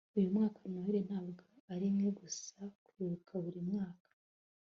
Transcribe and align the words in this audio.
uyu 0.17 0.29
mwaka 0.35 0.59
noheri 0.71 1.01
ntabwo 1.07 1.41
ari 1.71 1.85
imwe, 1.91 2.09
gusa 2.19 2.59
kwibuka 2.85 3.31
buri 3.43 3.59
mwaka 3.69 4.05